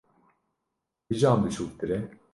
[1.05, 1.99] Kîjan biçûktir e?